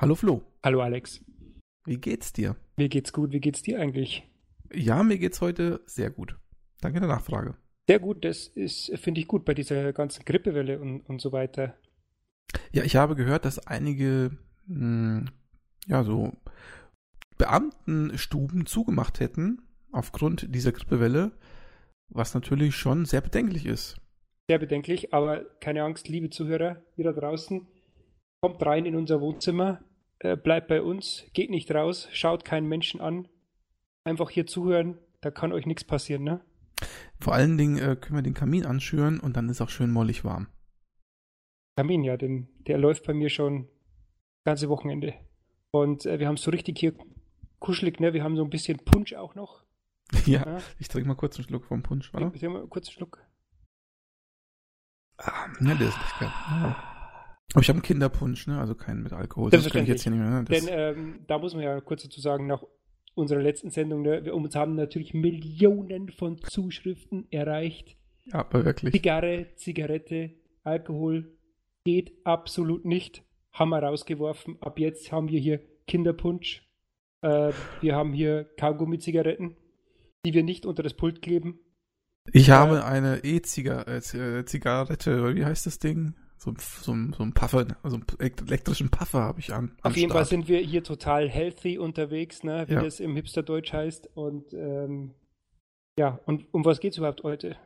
[0.00, 0.40] Hallo Flo.
[0.64, 1.22] Hallo Alex.
[1.84, 2.56] Wie geht's dir?
[2.78, 3.32] Mir geht's gut.
[3.32, 4.26] Wie geht's dir eigentlich?
[4.72, 6.38] Ja, mir geht's heute sehr gut.
[6.80, 7.58] Danke der Nachfrage.
[7.86, 11.74] Sehr gut, das ist, finde ich gut bei dieser ganzen Grippewelle und, und so weiter.
[12.72, 14.30] Ja, ich habe gehört, dass einige,
[14.68, 15.28] mh, hm,
[15.86, 16.32] ja, so
[17.36, 19.60] Beamtenstuben zugemacht hätten
[19.92, 21.32] aufgrund dieser Grippewelle,
[22.08, 24.00] was natürlich schon sehr bedenklich ist.
[24.48, 27.66] Sehr bedenklich, aber keine Angst, liebe Zuhörer, ihr da draußen,
[28.40, 29.84] kommt rein in unser Wohnzimmer,
[30.20, 33.28] äh, bleibt bei uns, geht nicht raus, schaut keinen Menschen an,
[34.04, 36.40] einfach hier zuhören, da kann euch nichts passieren, ne?
[37.18, 40.24] Vor allen Dingen äh, können wir den Kamin anschüren und dann ist auch schön mollig
[40.24, 40.48] warm.
[41.76, 43.68] Kamin, ja, denn der läuft bei mir schon
[44.44, 45.14] ganze Wochenende.
[45.70, 46.94] Und äh, wir haben es so richtig hier
[47.58, 48.12] kuschelig, ne?
[48.12, 49.62] Wir haben so ein bisschen Punsch auch noch.
[50.26, 50.58] Ja, ja.
[50.78, 52.32] ich trinke mal kurz einen Schluck vom Punsch, oder?
[52.34, 53.24] Ich, ich mal kurz einen Schluck.
[55.18, 56.32] Ah, ja, der ist nicht geil.
[57.52, 58.58] Aber ich habe einen Kinderpunsch, ne?
[58.58, 59.50] Also keinen mit Alkohol.
[59.50, 60.30] Das kann ich jetzt hier nicht mehr.
[60.30, 60.44] Ne?
[60.44, 62.62] Denn ähm, da muss man ja kurz dazu sagen, nach
[63.14, 67.96] unserer letzten Sendung, ne, wir uns haben natürlich Millionen von Zuschriften erreicht.
[68.26, 68.92] Ja, aber wirklich.
[68.92, 70.30] Zigarre, Zigarette,
[70.62, 71.36] Alkohol
[71.84, 73.24] geht absolut nicht.
[73.52, 74.58] Haben wir rausgeworfen.
[74.60, 76.62] Ab jetzt haben wir hier Kinderpunsch.
[77.22, 79.56] Äh, wir haben hier Kaugummi-Zigaretten,
[80.24, 81.58] die wir nicht unter das Pult kleben.
[82.32, 86.14] Ich äh, habe eine E-Zigarette, äh, wie heißt das Ding?
[86.40, 89.72] So, so, so ein Puffer, so einen elektrischen Puffer habe ich an.
[89.82, 92.82] Auf jeden Fall sind wir hier total healthy unterwegs, ne, wie ja.
[92.82, 94.08] das im Hipster-Deutsch heißt.
[94.14, 95.12] Und ähm,
[95.98, 97.56] ja, und um was geht's überhaupt heute?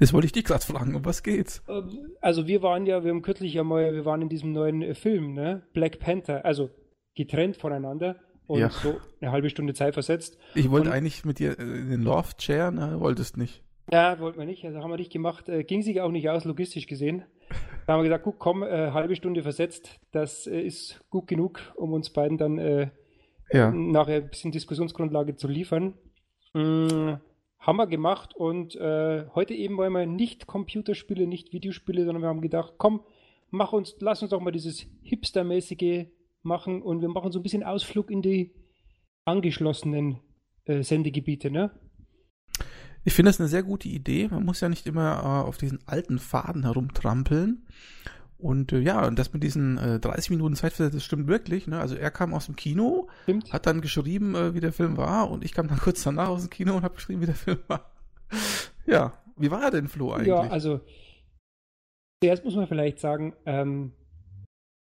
[0.00, 1.62] Das wollte ich dich gerade fragen, um was geht's?
[1.68, 4.82] Ähm, also wir waren ja, wir haben kürzlich ja mal, wir waren in diesem neuen
[4.82, 5.62] äh, Film, ne?
[5.72, 6.68] Black Panther, also
[7.14, 8.16] getrennt voneinander
[8.48, 8.70] und ja.
[8.70, 10.36] so eine halbe Stunde Zeit versetzt.
[10.56, 12.98] Ich wollte und, eigentlich mit dir äh, in den Loft Chair, ne?
[12.98, 13.62] Wolltest nicht.
[13.92, 15.48] Ja, wollten wir nicht, also haben wir nicht gemacht.
[15.48, 17.22] Äh, ging sich auch nicht aus, logistisch gesehen.
[17.86, 21.60] Da haben wir gesagt, gut, komm, äh, halbe Stunde versetzt, das äh, ist gut genug,
[21.76, 22.90] um uns beiden dann äh,
[23.52, 23.70] ja.
[23.70, 25.94] nachher ein bisschen Diskussionsgrundlage zu liefern.
[26.54, 27.18] Mhm,
[27.58, 32.28] haben wir gemacht und äh, heute eben wollen wir nicht Computerspiele, nicht Videospiele, sondern wir
[32.28, 33.02] haben gedacht, komm,
[33.50, 36.06] mach uns, lass uns doch mal dieses Hipster-mäßige
[36.42, 38.54] machen und wir machen so ein bisschen Ausflug in die
[39.24, 40.20] angeschlossenen
[40.64, 41.70] äh, Sendegebiete, ne?
[43.04, 44.28] Ich finde das eine sehr gute Idee.
[44.30, 47.66] Man muss ja nicht immer äh, auf diesen alten Faden herumtrampeln.
[48.38, 51.66] Und äh, ja, und das mit diesen äh, 30 Minuten Zeitversetzt, das stimmt wirklich.
[51.66, 51.78] Ne?
[51.78, 53.52] Also er kam aus dem Kino, stimmt.
[53.52, 56.42] hat dann geschrieben, äh, wie der Film war, und ich kam dann kurz danach aus
[56.42, 57.90] dem Kino und habe geschrieben, wie der Film war.
[58.86, 60.28] ja, wie war er denn, Flo, eigentlich?
[60.28, 60.80] Ja, also
[62.22, 63.92] zuerst muss man vielleicht sagen, ähm,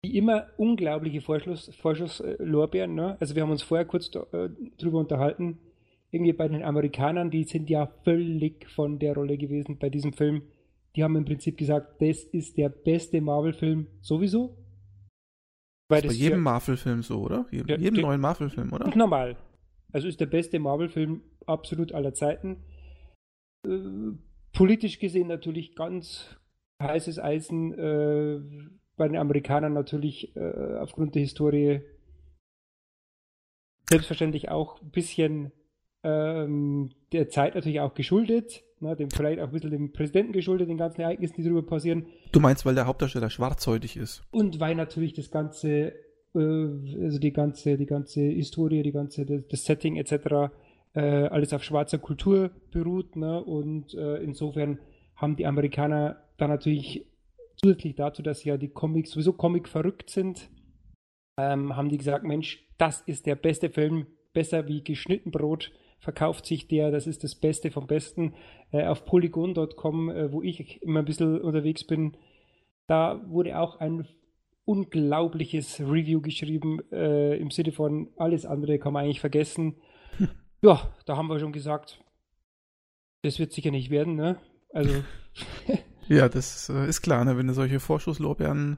[0.02, 2.94] wie immer unglaubliche Vorschuss, Vorschusslorbeeren.
[2.94, 3.16] Ne?
[3.20, 5.58] Also wir haben uns vorher kurz äh, drüber unterhalten
[6.10, 10.42] irgendwie bei den Amerikanern, die sind ja völlig von der Rolle gewesen bei diesem Film.
[10.96, 14.56] Die haben im Prinzip gesagt, das ist der beste Marvel-Film sowieso.
[15.88, 17.46] Weil das ist bei jedem Marvel-Film so, oder?
[17.50, 18.94] Jedem, ja, jedem neuen Marvel-Film, oder?
[18.96, 19.36] Normal.
[19.92, 22.64] Also ist der beste Marvel-Film absolut aller Zeiten.
[23.66, 23.78] Äh,
[24.52, 26.36] politisch gesehen natürlich ganz
[26.82, 27.72] heißes Eisen.
[27.78, 28.40] Äh,
[28.96, 31.82] bei den Amerikanern natürlich äh, aufgrund der Historie
[33.88, 35.52] selbstverständlich auch ein bisschen
[36.02, 40.68] ähm, der Zeit natürlich auch geschuldet, ne, dem, vielleicht auch ein bisschen dem Präsidenten geschuldet,
[40.68, 42.06] den ganzen Ereignissen, die darüber passieren.
[42.32, 44.22] Du meinst, weil der Hauptdarsteller schwarzhäutig ist?
[44.30, 45.92] Und weil natürlich das ganze,
[46.34, 46.38] äh,
[47.02, 50.52] also die ganze, die ganze Historie, die ganze, das, das Setting etc.
[50.94, 54.78] Äh, alles auf schwarzer Kultur beruht, ne, und äh, insofern
[55.16, 57.06] haben die Amerikaner da natürlich
[57.56, 60.48] zusätzlich dazu, dass ja die Comics sowieso Comic verrückt sind,
[61.38, 66.46] ähm, haben die gesagt, Mensch, das ist der beste Film, besser wie geschnitten Brot verkauft
[66.46, 68.34] sich der, das ist das Beste vom Besten.
[68.72, 72.16] Äh, auf polygon.com, äh, wo ich immer ein bisschen unterwegs bin,
[72.86, 74.06] da wurde auch ein
[74.64, 79.76] unglaubliches Review geschrieben, äh, im Sinne von alles andere kann man eigentlich vergessen.
[80.16, 80.28] Hm.
[80.62, 82.04] Ja, da haben wir schon gesagt,
[83.22, 84.38] das wird sicher nicht werden, ne?
[84.74, 85.02] Also.
[86.08, 87.38] ja, das äh, ist klar, ne?
[87.38, 88.76] wenn solche Vorschusslorbeeren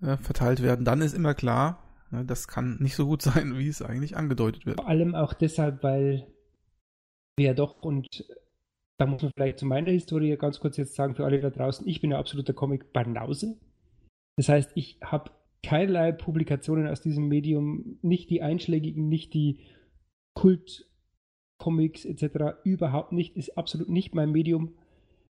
[0.00, 3.68] äh, verteilt werden, dann ist immer klar, ne, das kann nicht so gut sein, wie
[3.68, 4.80] es eigentlich angedeutet wird.
[4.80, 6.26] Vor allem auch deshalb, weil
[7.36, 8.24] wir doch, und
[8.98, 11.86] da muss man vielleicht zu meiner Historie ganz kurz jetzt sagen, für alle da draußen,
[11.88, 13.58] ich bin ein absoluter Comic-Banause.
[14.36, 15.30] Das heißt, ich habe
[15.62, 19.60] keinerlei Publikationen aus diesem Medium, nicht die einschlägigen, nicht die
[20.34, 22.58] Kult-Comics etc.
[22.64, 24.74] überhaupt nicht, ist absolut nicht mein Medium.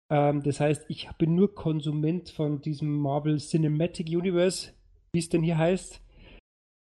[0.09, 4.73] Ähm, das heißt, ich bin nur Konsument von diesem Marvel Cinematic Universe,
[5.13, 6.01] wie es denn hier heißt.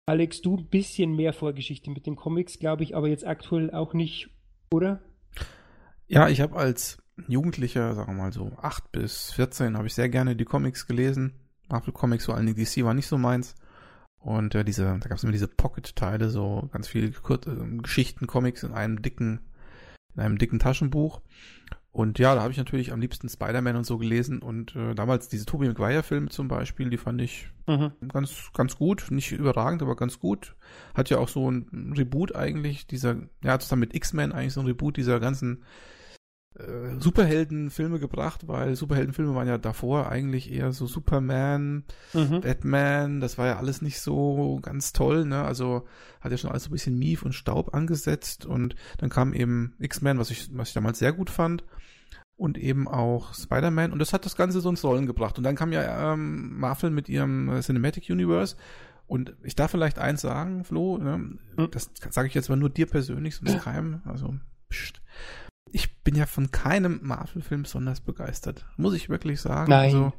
[0.07, 3.93] Alex, du ein bisschen mehr Vorgeschichte mit den Comics, glaube ich, aber jetzt aktuell auch
[3.93, 4.29] nicht
[4.71, 5.01] oder?
[6.07, 6.97] Ja, ich habe als
[7.27, 11.33] Jugendlicher, sagen wir mal so 8 bis 14, habe ich sehr gerne die Comics gelesen.
[11.69, 13.55] Marvel Comics, vor allem DC war nicht so meins.
[14.17, 18.27] Und äh, diese, da gab es immer diese Pocket-Teile, so ganz viele Kur äh, Geschichten,
[18.27, 19.39] Comics in einem dicken,
[20.15, 21.21] in einem dicken Taschenbuch.
[21.93, 25.27] Und ja, da habe ich natürlich am liebsten Spider-Man und so gelesen und äh, damals
[25.27, 27.91] diese Tobey Maguire-Filme zum Beispiel, die fand ich mhm.
[28.07, 30.55] ganz, ganz gut, nicht überragend, aber ganz gut.
[30.93, 34.67] Hat ja auch so ein Reboot eigentlich, dieser, ja, zusammen mit X-Men eigentlich so ein
[34.67, 35.63] Reboot dieser ganzen
[36.57, 42.41] äh, Superheldenfilme gebracht, weil Superheldenfilme waren ja davor eigentlich eher so Superman, mhm.
[42.41, 45.43] Batman, das war ja alles nicht so ganz toll, ne?
[45.43, 45.87] Also
[46.19, 49.75] hat ja schon alles so ein bisschen Mief und Staub angesetzt und dann kam eben
[49.79, 51.63] X-Men, was ich, was ich damals sehr gut fand
[52.35, 55.37] und eben auch Spider-Man und das hat das Ganze so ins Rollen gebracht.
[55.37, 58.57] Und dann kam ja ähm, Marvel mit ihrem Cinematic Universe
[59.07, 61.17] und ich darf vielleicht eins sagen, Flo, ne?
[61.17, 61.71] Mhm.
[61.71, 64.35] das sage ich jetzt mal nur dir persönlich, sonst keinem, also
[64.69, 65.00] pst
[65.71, 68.65] ich bin ja von keinem Marvel-Film besonders begeistert.
[68.77, 69.69] Muss ich wirklich sagen.
[69.69, 69.85] Nein.
[69.85, 70.13] Also,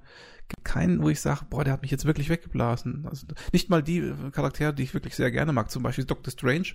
[0.64, 3.06] keinen, wo ich sage, boah, der hat mich jetzt wirklich weggeblasen.
[3.08, 5.70] Also nicht mal die äh, Charaktere, die ich wirklich sehr gerne mag.
[5.70, 6.74] Zum Beispiel Doctor Strange.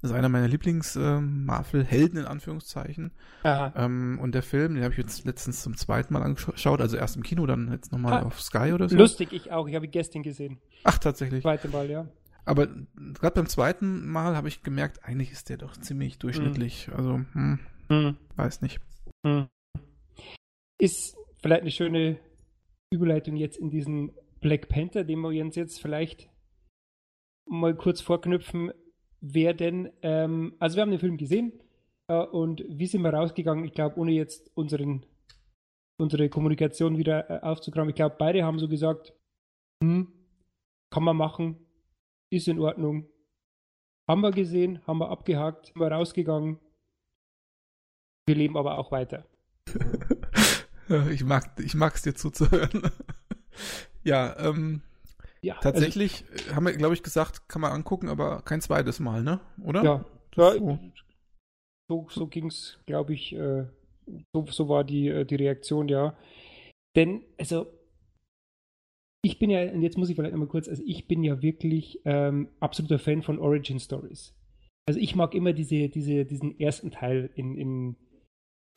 [0.00, 3.10] Das ist einer meiner Lieblings-Marvel-Helden ähm, in Anführungszeichen.
[3.44, 7.16] Ähm, und der Film, den habe ich jetzt letztens zum zweiten Mal angeschaut, also erst
[7.16, 8.96] im Kino, dann jetzt nochmal auf Sky oder so.
[8.96, 9.66] Lustig, ich auch.
[9.66, 10.58] Ich habe ihn gestern gesehen.
[10.84, 11.42] Ach, tatsächlich.
[11.42, 12.06] Zweite Mal, ja.
[12.44, 12.68] Aber
[13.14, 16.86] gerade beim zweiten Mal habe ich gemerkt, eigentlich ist der doch ziemlich durchschnittlich.
[16.86, 16.94] Mhm.
[16.94, 17.58] Also, hm,
[17.88, 18.16] hm.
[18.36, 18.80] Weiß nicht.
[19.26, 19.48] Hm.
[20.80, 22.18] Ist vielleicht eine schöne
[22.90, 26.30] Überleitung jetzt in diesen Black Panther, den wir uns jetzt vielleicht
[27.48, 28.72] mal kurz vorknüpfen
[29.20, 29.90] werden.
[30.02, 31.52] Ähm, also wir haben den Film gesehen
[32.08, 33.64] äh, und wie sind wir rausgegangen?
[33.64, 35.04] Ich glaube, ohne jetzt unseren,
[35.98, 37.90] unsere Kommunikation wieder äh, aufzugraben.
[37.90, 39.12] Ich glaube, beide haben so gesagt,
[39.82, 40.12] hm,
[40.90, 41.66] kann man machen,
[42.30, 43.08] ist in Ordnung.
[44.08, 46.58] Haben wir gesehen, haben wir abgehakt, sind wir rausgegangen,
[48.28, 49.24] wir leben aber auch weiter.
[51.10, 52.90] ich mag ich mag's dir zuzuhören.
[54.04, 54.82] ja, ähm,
[55.40, 59.00] ja, also tatsächlich also, haben wir, glaube ich, gesagt, kann man angucken, aber kein zweites
[59.00, 59.40] Mal, ne?
[59.64, 59.82] Oder?
[59.84, 60.04] Ja,
[60.34, 60.78] so,
[61.88, 63.66] so, so ging's, glaube ich, äh,
[64.32, 66.16] so, so war die, äh, die Reaktion, ja.
[66.96, 67.66] Denn, also,
[69.22, 72.00] ich bin ja, und jetzt muss ich vielleicht einmal kurz, also ich bin ja wirklich
[72.04, 74.34] ähm, absoluter Fan von Origin Stories.
[74.86, 77.96] Also ich mag immer diese, diese, diesen ersten Teil in, in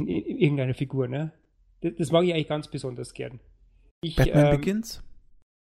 [0.08, 1.34] irgendeine Figur, ne?
[1.82, 3.40] Das, das, mag ich eigentlich ganz besonders gern.
[4.04, 5.04] Ich, Batman ähm, Begins?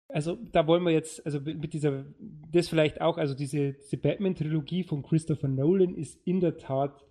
[0.10, 2.06] Also da wollen wir jetzt, also mit dieser,
[2.52, 7.04] das vielleicht auch, also diese, diese Batman-Trilogie von Christopher Nolan ist in der Tat,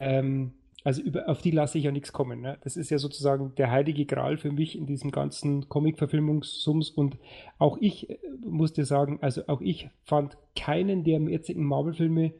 [0.00, 0.54] ähm,
[0.84, 2.40] also über, auf die lasse ich ja nichts kommen.
[2.40, 2.58] Ne?
[2.62, 7.18] Das ist ja sozusagen der heilige Gral für mich in diesem ganzen Comic-Verfilmungssums und
[7.58, 12.32] auch ich äh, musste sagen, also auch ich fand keinen der jetzigen Marvel-Filme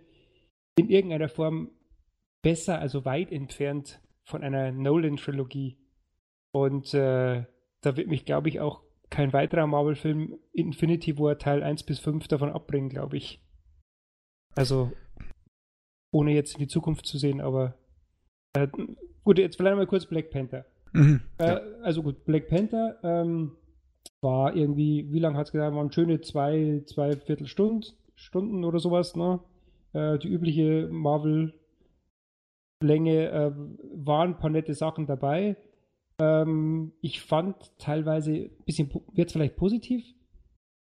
[0.76, 1.70] in irgendeiner Form
[2.43, 5.79] besser, also weit entfernt von einer Nolan-Trilogie.
[6.53, 7.44] Und äh,
[7.81, 12.29] da wird mich, glaube ich, auch kein weiterer Marvel-Film Infinity War Teil 1 bis 5
[12.29, 13.43] davon abbringen, glaube ich.
[14.55, 14.93] Also,
[16.11, 17.75] ohne jetzt in die Zukunft zu sehen, aber
[18.55, 18.69] äh,
[19.25, 20.67] gut, jetzt vielleicht mal kurz Black Panther.
[20.93, 21.61] Mhm, äh, ja.
[21.83, 23.56] Also gut, Black Panther ähm,
[24.21, 25.75] war irgendwie, wie lange hat es gedauert?
[25.75, 27.85] Waren schöne zwei, zwei Viertelstunden
[28.15, 29.41] Stunden oder sowas, ne?
[29.94, 31.55] Äh, die übliche Marvel
[32.82, 33.52] Länge äh,
[33.94, 35.56] waren ein paar nette Sachen dabei.
[36.20, 40.05] Ähm, ich fand teilweise ein bisschen, jetzt vielleicht positiv,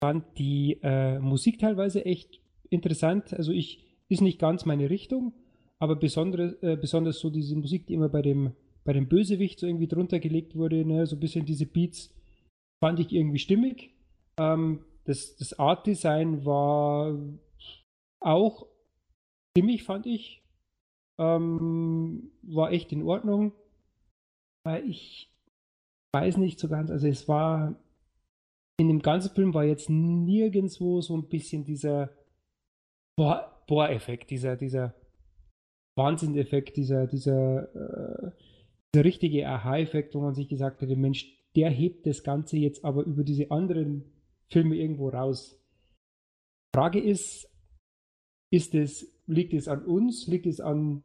[0.04, 3.34] fand die äh, Musik teilweise echt interessant.
[3.34, 5.34] Also ich, ist nicht ganz meine Richtung,
[5.80, 9.68] aber besonders, äh, besonders so diese Musik, die immer bei dem, bei dem Bösewicht so
[9.68, 11.06] irgendwie drunter gelegt wurde, ne?
[11.08, 12.14] so ein bisschen diese Beats,
[12.84, 13.96] fand ich irgendwie stimmig.
[14.38, 17.18] Ähm, das, das Art Design war
[18.20, 18.68] auch
[19.52, 20.44] stimmig, fand ich.
[21.20, 23.54] Ähm, war echt in Ordnung.
[24.66, 25.32] Weil ich
[26.14, 27.76] weiß nicht so ganz, also es war
[28.78, 32.10] in dem ganzen Film war jetzt nirgendwo so ein bisschen dieser
[33.18, 34.94] Bohr-Effekt, dieser, dieser
[35.98, 38.32] Wahnsinneffekt, dieser, dieser, äh,
[38.94, 43.04] dieser richtige Aha-Effekt, wo man sich gesagt hätte, Mensch, der hebt das Ganze jetzt aber
[43.04, 44.04] über diese anderen
[44.52, 45.58] Filme irgendwo raus.
[46.76, 47.48] Frage ist,
[48.52, 50.28] ist es, liegt es an uns?
[50.28, 51.04] Liegt es an,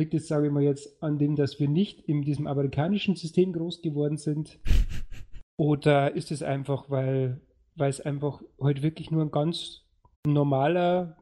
[0.00, 3.52] liegt es, sage ich mal jetzt, an dem, dass wir nicht in diesem amerikanischen System
[3.52, 4.58] groß geworden sind?
[5.58, 7.40] Oder ist es einfach, weil,
[7.74, 9.82] weil es einfach heute wirklich nur ein ganz
[10.26, 11.16] normaler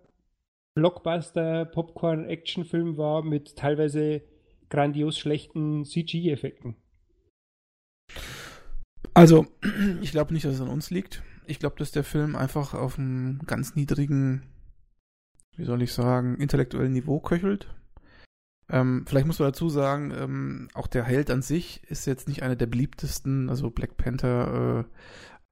[0.77, 4.23] Blockbuster Popcorn-Actionfilm war mit teilweise
[4.71, 6.77] grandios schlechten CG-Effekten?
[9.13, 9.47] Also,
[10.03, 11.23] ich glaube nicht, dass es an uns liegt.
[11.47, 14.43] Ich glaube, dass der Film einfach auf einem ganz niedrigen
[15.57, 17.69] wie soll ich sagen, intellektuellen Niveau köchelt.
[18.71, 22.43] Ähm, vielleicht muss man dazu sagen, ähm, auch der Held an sich ist jetzt nicht
[22.43, 24.85] einer der beliebtesten, also Black Panther, äh,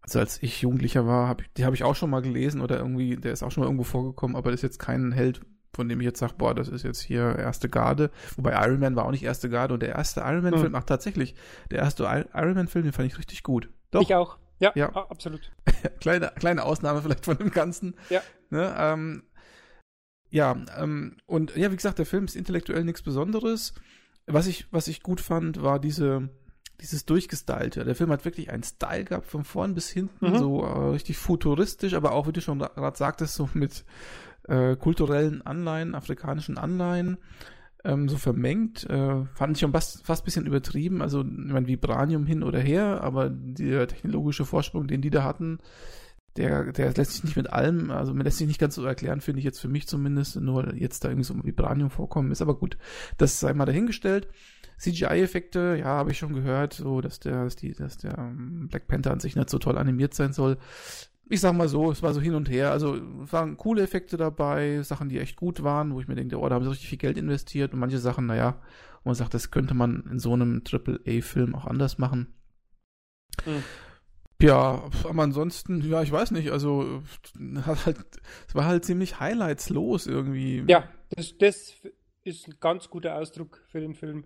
[0.01, 3.17] Also als ich Jugendlicher war, hab, die habe ich auch schon mal gelesen oder irgendwie,
[3.17, 5.43] der ist auch schon mal irgendwo vorgekommen, aber das ist jetzt kein Held,
[5.75, 8.11] von dem ich jetzt sage, boah, das ist jetzt hier erste Garde.
[8.37, 10.75] Wobei Iron Man war auch nicht erste Garde und der erste Iron Man-Film, hm.
[10.75, 11.35] ach tatsächlich,
[11.71, 13.69] der erste Iron Man-Film, den fand ich richtig gut.
[13.91, 14.03] Doch.
[14.03, 14.39] Ich auch.
[14.59, 14.91] Ja, ja.
[14.93, 15.53] absolut.
[16.01, 17.95] kleine, kleine Ausnahme vielleicht von dem Ganzen.
[18.11, 18.21] Ja.
[18.51, 19.25] Ne, ähm,
[20.33, 23.75] ja, ähm, und ja, wie gesagt, der Film ist intellektuell nichts Besonderes.
[24.27, 26.31] Was ich, was ich gut fand, war diese,
[26.81, 27.85] dieses Durchgestylte.
[27.85, 30.39] Der Film hat wirklich einen Style gehabt, von vorn bis hinten, mhm.
[30.39, 33.85] so äh, richtig futuristisch, aber auch, wie du schon gerade sagtest, so mit
[34.49, 37.19] äh, kulturellen Anleihen, afrikanischen Anleihen,
[37.85, 38.89] ähm, so vermengt.
[38.89, 41.03] Äh, fand ich schon fast, fast ein bisschen übertrieben.
[41.03, 45.59] Also, ich meine, Vibranium hin oder her, aber der technologische Vorsprung, den die da hatten,
[46.37, 49.21] der, der lässt sich nicht mit allem, also man lässt sich nicht ganz so erklären,
[49.21, 52.43] finde ich jetzt für mich zumindest, nur jetzt da irgendwie so ein Vibranium vorkommen ist,
[52.43, 52.79] aber gut,
[53.19, 54.29] das sei mal dahingestellt.
[54.79, 58.89] CGI-Effekte, ja, habe ich schon gehört, so, dass der, dass die, dass der ähm, Black
[58.89, 60.59] Panther an sich nicht so toll animiert sein soll.
[61.29, 62.73] Ich sag mal so, es war so hin und her.
[62.73, 66.49] Also waren coole Effekte dabei, Sachen, die echt gut waren, wo ich mir denke, oh,
[66.49, 68.61] da haben sie richtig viel Geld investiert und manche Sachen, naja,
[69.05, 72.35] wo man sagt, das könnte man in so einem Triple-A-Film auch anders machen.
[73.47, 73.63] Mhm.
[74.43, 77.03] Ja, aber ansonsten, ja, ich weiß nicht, also
[77.65, 77.99] halt,
[78.49, 80.65] es war halt ziemlich highlightslos irgendwie.
[80.67, 81.75] Ja, das, das
[82.25, 84.25] ist ein ganz guter Ausdruck für den Film.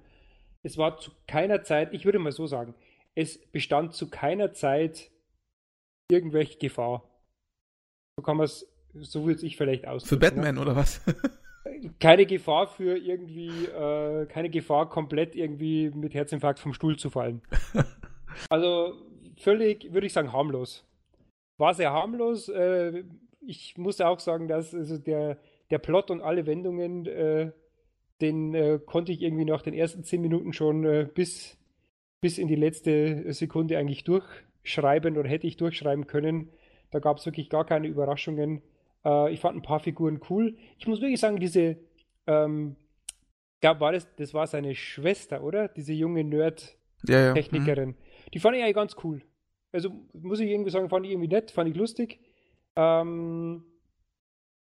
[0.63, 2.75] Es war zu keiner Zeit, ich würde mal so sagen,
[3.15, 5.11] es bestand zu keiner Zeit
[6.11, 7.09] irgendwelche Gefahr.
[8.17, 10.09] So kann man es, so würde ich vielleicht ausdrücken.
[10.09, 10.61] Für Batman ne?
[10.63, 11.03] oder was?
[12.01, 17.43] keine Gefahr für irgendwie, äh, keine Gefahr komplett irgendwie mit Herzinfarkt vom Stuhl zu fallen.
[18.51, 18.93] Also
[19.37, 20.85] völlig, würde ich sagen, harmlos.
[21.59, 22.49] War sehr harmlos.
[22.49, 23.05] Äh,
[23.41, 25.39] ich muss auch sagen, dass also der,
[25.71, 27.53] der Plot und alle Wendungen, äh,
[28.21, 31.59] den äh, konnte ich irgendwie nach den ersten zehn Minuten schon äh, bis,
[32.21, 36.51] bis in die letzte Sekunde eigentlich durchschreiben oder hätte ich durchschreiben können.
[36.91, 38.63] Da gab es wirklich gar keine Überraschungen.
[39.05, 40.57] Äh, ich fand ein paar Figuren cool.
[40.79, 41.77] Ich muss wirklich sagen, diese,
[42.27, 42.77] ähm,
[43.61, 45.69] gab, war das, das war seine Schwester, oder?
[45.69, 47.79] Diese junge Nerd-Technikerin.
[47.79, 47.87] Ja, ja.
[47.87, 48.06] Mhm.
[48.35, 49.23] Die fand ich eigentlich ganz cool.
[49.73, 52.21] Also muss ich irgendwie sagen, fand ich irgendwie nett, fand ich lustig.
[52.77, 53.65] Ähm,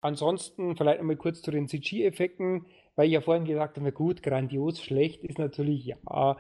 [0.01, 4.82] ansonsten vielleicht einmal kurz zu den CG-Effekten, weil ich ja vorhin gesagt habe, gut, grandios,
[4.82, 6.38] schlecht ist natürlich, ja,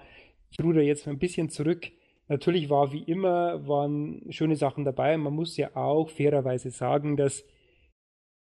[0.49, 1.91] ich ruder jetzt mal ein bisschen zurück.
[2.29, 5.17] Natürlich war wie immer, waren schöne Sachen dabei.
[5.17, 7.45] Man muss ja auch fairerweise sagen, dass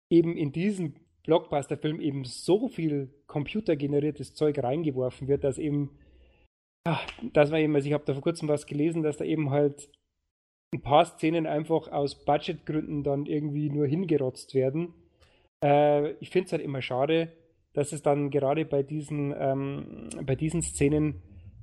[0.09, 0.95] eben in diesem
[1.25, 5.99] Blockbuster-Film eben so viel computergeneriertes Zeug reingeworfen wird, dass eben
[6.87, 7.01] ja,
[7.33, 9.91] das war eben, also ich habe da vor kurzem was gelesen, dass da eben halt
[10.73, 14.95] ein paar Szenen einfach aus Budgetgründen dann irgendwie nur hingerotzt werden.
[15.65, 17.33] Äh, ich finde es halt immer schade,
[17.73, 21.23] dass es dann gerade bei diesen, ähm, bei diesen Szenen,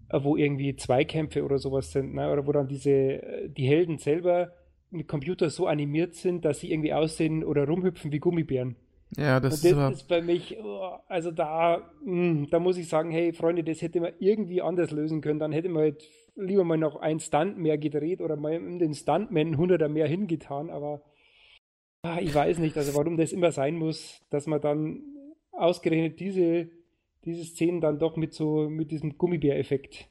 [0.09, 3.99] äh, wo irgendwie Zweikämpfe oder sowas sind, ne, oder wo dann diese, äh, die Helden
[3.99, 4.51] selber
[4.91, 8.75] mit Computer so animiert sind, dass sie irgendwie aussehen oder rumhüpfen wie Gummibären.
[9.17, 9.91] Ja, das, das ist, aber...
[9.91, 13.81] ist bei mich, oh, also da, mh, hm, da muss ich sagen, hey Freunde, das
[13.81, 15.39] hätte man irgendwie anders lösen können.
[15.39, 16.03] Dann hätte man halt
[16.35, 21.03] lieber mal noch einen Stunt mehr gedreht oder mal den Stuntman 100er mehr hingetan, aber
[22.01, 25.03] ah, ich weiß nicht, also warum das immer sein muss, dass man dann
[25.51, 26.69] ausgerechnet diese,
[27.23, 30.09] diese Szenen dann doch mit so, mit diesem Gummibär-Effekt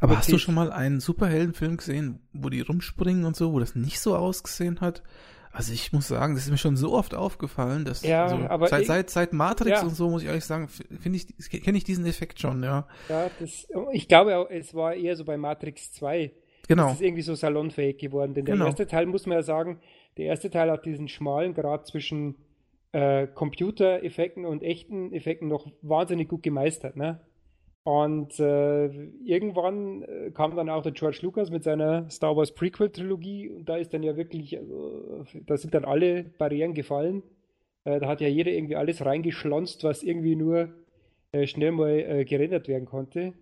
[0.00, 3.74] aber hast du schon mal einen Superheldenfilm gesehen, wo die rumspringen und so, wo das
[3.74, 5.02] nicht so ausgesehen hat?
[5.56, 8.68] Also ich muss sagen, das ist mir schon so oft aufgefallen, dass ja, also aber
[8.68, 9.82] seit, seit, seit Matrix ja.
[9.84, 12.86] und so muss ich ehrlich sagen, finde ich, kenne ich diesen Effekt schon, ja.
[13.08, 16.30] Ja, das, ich glaube, auch, es war eher so bei Matrix 2.
[16.68, 16.88] Genau.
[16.88, 18.34] Das ist irgendwie so salonfähig geworden.
[18.34, 18.58] Denn genau.
[18.58, 19.80] der erste Teil, muss man ja sagen,
[20.18, 22.34] der erste Teil hat diesen schmalen Grad zwischen
[22.92, 27.20] äh, Computereffekten und echten Effekten noch wahnsinnig gut gemeistert, ne?
[27.86, 28.86] Und äh,
[29.22, 33.76] irgendwann äh, kam dann auch der George Lucas mit seiner Star Wars Prequel-Trilogie und da
[33.76, 37.22] ist dann ja wirklich, also, da sind dann alle Barrieren gefallen.
[37.84, 40.74] Äh, da hat ja jeder irgendwie alles reingeschlonzt, was irgendwie nur
[41.30, 43.34] äh, schnell mal gerendert werden konnte.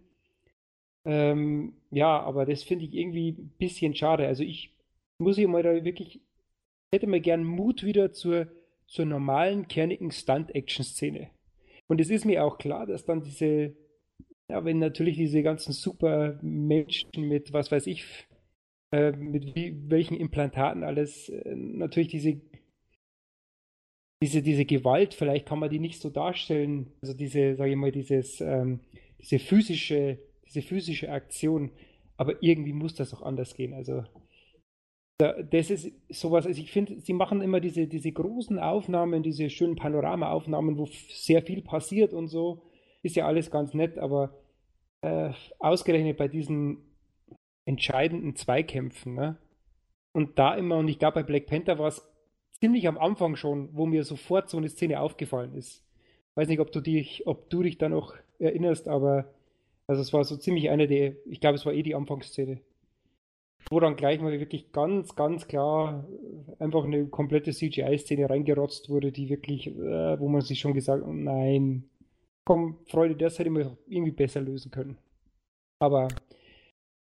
[1.07, 4.27] Ähm, ja, aber das finde ich irgendwie ein bisschen schade.
[4.27, 4.75] Also ich
[5.17, 6.21] muss hier mal da wirklich,
[6.93, 8.49] hätte mal gern Mut wieder zur,
[8.89, 11.31] zur normalen, kernigen Stunt-Action-Szene.
[11.87, 13.75] Und es ist mir auch klar, dass dann diese
[14.51, 18.05] ja, wenn natürlich diese ganzen super Menschen mit, was weiß ich,
[18.93, 22.41] äh, mit wie, welchen Implantaten alles, äh, natürlich diese,
[24.23, 27.93] diese, diese Gewalt, vielleicht kann man die nicht so darstellen, also diese, sage ich mal,
[27.93, 28.81] dieses, ähm,
[29.19, 31.71] diese physische, diese physische Aktion,
[32.17, 34.05] aber irgendwie muss das auch anders gehen, also
[35.19, 39.77] das ist sowas, also ich finde, sie machen immer diese, diese großen Aufnahmen, diese schönen
[39.77, 42.63] Panoramaaufnahmen, wo sehr viel passiert und so
[43.04, 44.34] ist ja alles ganz nett, aber
[45.02, 46.78] äh, ausgerechnet bei diesen
[47.66, 49.37] entscheidenden Zweikämpfen, ne?
[50.14, 52.08] und da immer, und ich glaube, bei Black Panther war es
[52.61, 55.84] ziemlich am Anfang schon, wo mir sofort so eine Szene aufgefallen ist.
[56.37, 59.26] Weiß nicht, ob du dich, ob du dich da noch erinnerst, aber
[59.87, 62.61] also es war so ziemlich eine der, ich glaube, es war eh die Anfangsszene.
[63.70, 66.06] Wo dann gleich mal wirklich ganz, ganz klar
[66.58, 71.12] einfach eine komplette CGI-Szene reingerotzt wurde, die wirklich, äh, wo man sich schon gesagt hat,
[71.12, 71.88] nein,
[72.47, 74.99] komm, Freude, das hätte man irgendwie besser lösen können.
[75.81, 76.09] Aber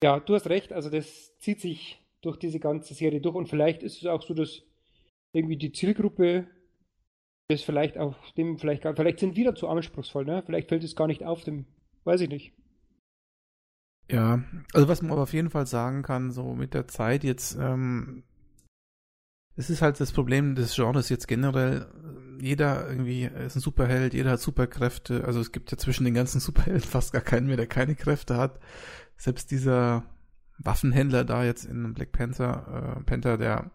[0.03, 3.83] ja, du hast recht, also das zieht sich durch diese ganze Serie durch und vielleicht
[3.83, 4.61] ist es auch so, dass
[5.33, 6.47] irgendwie die Zielgruppe
[7.49, 10.43] das vielleicht auch dem vielleicht gar, vielleicht sind wir zu anspruchsvoll, ne?
[10.45, 11.65] Vielleicht fällt es gar nicht auf dem,
[12.05, 12.53] weiß ich nicht.
[14.09, 17.57] Ja, also was man aber auf jeden Fall sagen kann, so mit der Zeit jetzt,
[17.59, 18.23] ähm,
[19.55, 21.87] es ist halt das Problem des Genres jetzt generell.
[22.39, 25.23] Jeder irgendwie ist ein Superheld, jeder hat Superkräfte.
[25.25, 28.37] Also es gibt ja zwischen den ganzen Superhelden fast gar keinen mehr, der keine Kräfte
[28.37, 28.59] hat.
[29.17, 30.03] Selbst dieser
[30.57, 33.71] Waffenhändler da jetzt in Black Panther, äh, Panther, der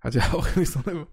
[0.00, 1.06] hat ja auch irgendwie so eine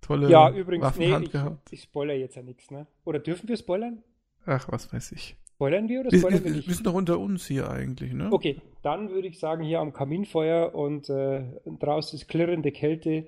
[0.00, 1.72] tolle ja, übrigens, Waffenhand nee, ich, gehabt.
[1.72, 2.86] Ich spoiler jetzt ja nichts, ne?
[3.04, 4.02] Oder dürfen wir spoilern?
[4.44, 5.36] Ach, was weiß ich.
[5.54, 6.68] Spoilern wir oder spoilern wir wir, nicht?
[6.68, 8.28] wir sind doch unter uns hier eigentlich, ne?
[8.30, 13.26] Okay, dann würde ich sagen, hier am Kaminfeuer und äh, draußen ist klirrende Kälte,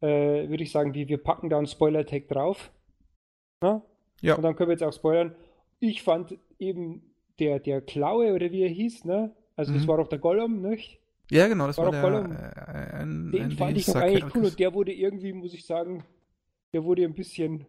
[0.00, 2.70] äh, würde ich sagen, wir, wir packen da einen Spoiler-Tag drauf.
[3.62, 3.82] Ja?
[4.20, 4.34] Ja.
[4.36, 5.34] Und dann können wir jetzt auch spoilern.
[5.78, 7.02] Ich fand eben
[7.38, 9.34] der, der Klaue oder wie er hieß, ne?
[9.56, 9.88] Also das Mhm.
[9.88, 10.98] war doch der Gollum, nicht?
[11.30, 12.32] Ja, genau, das War war, doch der, Gollum.
[12.32, 15.64] äh, ein, Den ein fand ich noch eigentlich cool und der wurde irgendwie, muss ich
[15.64, 16.04] sagen,
[16.72, 17.66] der wurde ein bisschen.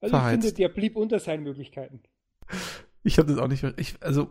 [0.00, 0.42] Also ich Verheizt.
[0.44, 2.00] finde, der blieb unter seinen Möglichkeiten.
[3.02, 3.62] Ich habe das auch nicht.
[3.78, 4.28] Ich, also,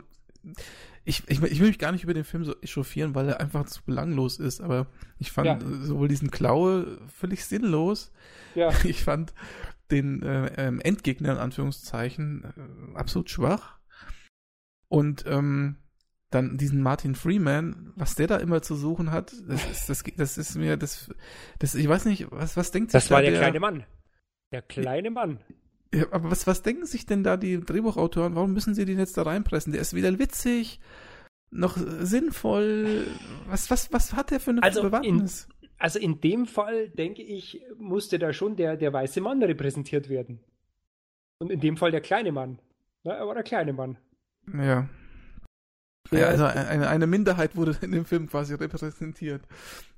[1.09, 3.65] ich, ich, ich will mich gar nicht über den Film so echauffieren, weil er einfach
[3.65, 4.61] zu belanglos ist.
[4.61, 4.87] Aber
[5.17, 5.59] ich fand Ja.
[5.81, 8.11] sowohl diesen Klaue völlig sinnlos.
[8.55, 9.33] Ja, Ich fand
[9.91, 13.79] den äh, ähm, Endgegner in Anführungszeichen äh, absolut schwach.
[14.87, 15.77] Und ähm,
[16.29, 20.37] dann diesen Martin Freeman, was der da immer zu suchen hat, das ist, das, das
[20.37, 21.09] ist mir, das,
[21.57, 23.83] das, ich weiß nicht, was, was denkt sich das war da der kleine Mann.
[24.51, 25.39] Der kleine Mann.
[25.93, 28.35] Ja, aber was, was denken sich denn da die Drehbuchautoren?
[28.35, 29.73] Warum müssen sie den jetzt da reinpressen?
[29.73, 30.79] Der ist weder witzig,
[31.49, 33.07] noch sinnvoll.
[33.47, 35.47] Was, was, was hat der für eine Also Bewandtnis?
[35.77, 40.39] Also in dem Fall, denke ich, musste da schon der, der weiße Mann repräsentiert werden.
[41.39, 42.59] Und in dem Fall der kleine Mann.
[43.03, 43.97] Na, er war der kleine Mann.
[44.53, 44.89] Ja.
[46.11, 49.41] Ja, also eine, eine Minderheit wurde in dem Film quasi repräsentiert.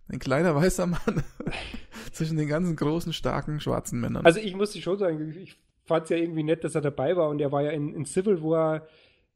[0.08, 1.23] Ein kleiner weißer Mann
[2.12, 4.25] zwischen den ganzen großen, starken, schwarzen Männern.
[4.25, 7.30] Also ich musste schon sagen, ich fand es ja irgendwie nett, dass er dabei war
[7.30, 8.88] und er war ja in, in Civil War,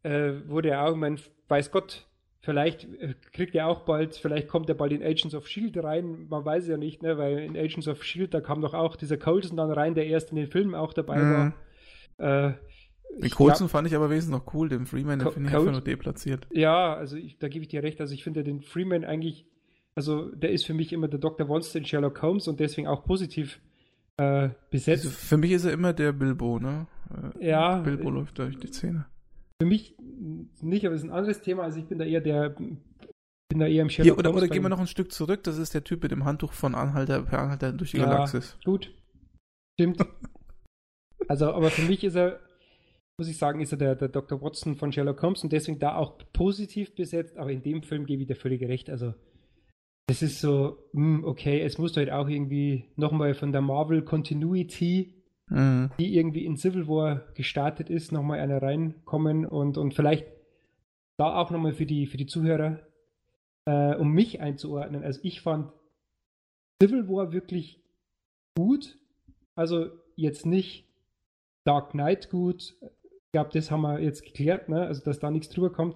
[0.03, 2.07] äh, wurde er auch, ich mein, weiß Gott,
[2.41, 5.79] vielleicht äh, kriegt er auch bald, vielleicht kommt er bald in Agents of S.H.I.E.L.D.
[5.79, 8.31] rein, man weiß ja nicht, ne, weil in Agents of S.H.I.E.L.D.
[8.31, 11.23] da kam doch auch dieser Coulson dann rein, der erst in den Filmen auch dabei
[11.23, 11.53] Mhm.
[12.19, 12.47] war.
[12.49, 12.53] Äh,
[13.17, 15.71] den ich Coulson fand ich aber wesentlich noch cool, den Freeman, den finde ich einfach
[15.71, 16.47] nur deplatziert.
[16.51, 18.01] Ja, also ich, da gebe ich dir recht.
[18.01, 19.45] Also ich finde den Freeman eigentlich,
[19.95, 21.47] also der ist für mich immer der Dr.
[21.47, 23.61] Wonster in Sherlock Holmes und deswegen auch positiv
[24.17, 25.07] äh, Also besetzt.
[25.07, 26.87] für mich ist er immer der Bilbo, ne?
[27.39, 27.79] Äh, Ja.
[27.81, 29.05] Bilbo läuft durch die Szene.
[29.61, 29.95] Für mich
[30.61, 31.63] nicht, aber es ist ein anderes Thema.
[31.63, 32.79] Also ich bin da eher der, bin
[33.59, 35.73] da eher im Sherlock Hier, oder, oder gehen wir noch ein Stück zurück, das ist
[35.73, 38.05] der Typ mit dem Handtuch von Anhalter per Anhalter durch die Ja.
[38.05, 38.57] Galaxis.
[38.65, 38.93] Gut,
[39.79, 39.99] stimmt.
[41.27, 42.39] also, aber für mich ist er,
[43.17, 44.41] muss ich sagen, ist er der, der Dr.
[44.41, 47.37] Watson von Sherlock Holmes und deswegen da auch positiv besetzt.
[47.37, 48.89] Aber in dem Film gebe ich dir völlig recht.
[48.89, 49.13] Also
[50.07, 55.15] es ist so, hm, okay, es muss halt auch irgendwie nochmal von der Marvel Continuity
[55.49, 55.91] Mhm.
[55.99, 60.25] die irgendwie in Civil War gestartet ist, nochmal einer reinkommen und, und vielleicht
[61.17, 62.79] da auch nochmal für die, für die Zuhörer,
[63.65, 65.03] äh, um mich einzuordnen.
[65.03, 65.71] Also ich fand
[66.81, 67.79] Civil War wirklich
[68.57, 68.97] gut.
[69.55, 70.87] Also jetzt nicht
[71.63, 72.75] Dark Knight gut.
[72.81, 74.87] Ich glaube, das haben wir jetzt geklärt, ne?
[74.87, 75.95] also dass da nichts drüber kommt.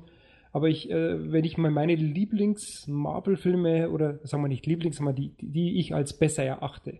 [0.52, 5.36] Aber ich, äh, wenn ich mal meine Lieblings-Marvel-Filme oder sagen wir nicht Lieblings, sondern die,
[5.40, 7.00] die ich als besser erachte,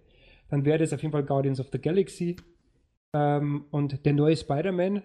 [0.50, 2.36] dann wäre das auf jeden Fall Guardians of the Galaxy
[3.14, 5.04] ähm, und der neue Spider-Man.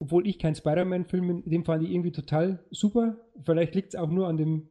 [0.00, 3.16] Obwohl ich kein Spider-Man-Film, den fand ich irgendwie total super.
[3.44, 4.68] Vielleicht liegt es auch nur an dem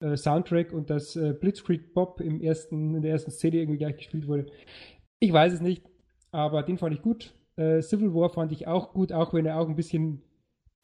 [0.00, 3.96] äh, Soundtrack und dass äh, Blitzkrieg Bob im ersten, in der ersten Szene irgendwie gleich
[3.96, 4.46] gespielt wurde.
[5.20, 5.84] Ich weiß es nicht,
[6.32, 7.34] aber den fand ich gut.
[7.56, 10.22] Äh, Civil War fand ich auch gut, auch wenn er auch ein bisschen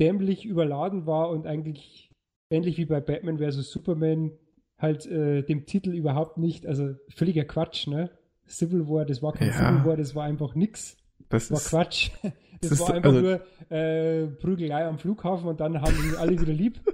[0.01, 2.11] dämlich überladen war und eigentlich
[2.51, 3.71] ähnlich wie bei Batman vs.
[3.71, 4.33] Superman
[4.79, 8.11] halt äh, dem Titel überhaupt nicht, also völliger Quatsch, ne?
[8.49, 9.55] Civil War, das war kein Ja.
[9.55, 10.97] Civil War, das war einfach nix.
[11.29, 12.11] Das Das war ist, Quatsch.
[12.23, 12.33] Das,
[12.63, 16.17] das ist war so- einfach also- nur äh, Prügelei am Flughafen und dann haben ihn
[16.17, 16.81] alle wieder lieb.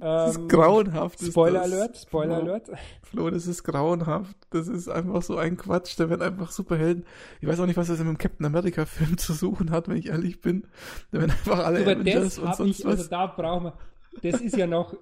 [0.00, 1.20] das Ähm, ist grauenhaft.
[1.20, 1.72] ist Spoiler das.
[1.72, 2.70] Alert, Spoiler Flo, Alert.
[3.02, 4.36] Flo, das ist grauenhaft.
[4.50, 5.98] Das ist einfach so ein Quatsch.
[5.98, 7.04] Da werden einfach Superhelden.
[7.40, 9.96] Ich weiß auch nicht, was das in einem Captain America Film zu suchen hat, wenn
[9.96, 10.66] ich ehrlich bin.
[11.10, 12.98] Da werden einfach alle Über Avengers das und sonst ich, was.
[12.98, 13.78] also da brauchen wir,
[14.22, 14.94] das ist ja noch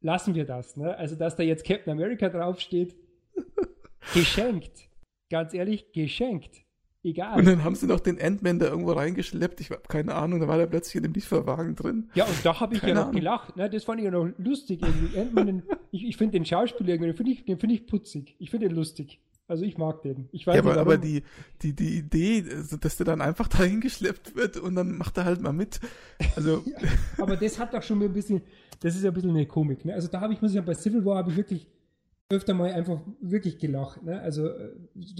[0.00, 0.76] lassen wir das.
[0.76, 0.96] Ne?
[0.96, 2.94] Also, dass da jetzt Captain America draufsteht,
[4.14, 4.88] geschenkt.
[5.30, 6.63] Ganz ehrlich, geschenkt.
[7.04, 7.38] Egal.
[7.38, 9.60] Und dann haben sie noch den Ant-Man da irgendwo reingeschleppt.
[9.60, 12.08] Ich habe keine Ahnung, da war der plötzlich in dem Lieferwagen drin.
[12.14, 13.16] Ja, und da habe ich keine ja noch Ahnung.
[13.16, 13.56] gelacht.
[13.56, 13.68] Ne?
[13.68, 14.82] Das fand ich ja noch lustig.
[14.82, 18.34] Ant-Man, ich, ich finde den Schauspieler irgendwie, den finde ich, den find ich putzig.
[18.38, 19.20] Ich finde den lustig.
[19.46, 20.30] Also ich mag den.
[20.32, 21.22] Ich weiß ja, aber, aber die,
[21.60, 22.42] die, die Idee,
[22.80, 25.80] dass der dann einfach dahin geschleppt wird und dann macht er halt mal mit.
[26.36, 26.62] Also.
[26.66, 26.88] ja,
[27.18, 28.40] aber das hat doch schon ein bisschen,
[28.80, 29.84] das ist ja ein bisschen eine Komik.
[29.84, 29.92] Ne?
[29.92, 31.66] Also da habe ich, muss ich sagen, bei Civil War habe ich wirklich
[32.30, 34.02] öfter mal einfach wirklich gelacht.
[34.02, 34.20] Ne?
[34.20, 34.72] Also äh,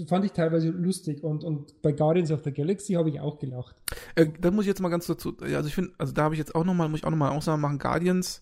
[0.07, 3.75] fand ich teilweise lustig und, und bei Guardians of the Galaxy habe ich auch gelacht.
[4.15, 6.39] Äh, da muss ich jetzt mal ganz dazu, also ich finde, also da habe ich
[6.39, 8.41] jetzt auch nochmal, muss ich auch nochmal Ausnahme machen, Guardians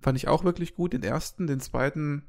[0.00, 2.24] fand ich auch wirklich gut, den ersten, den zweiten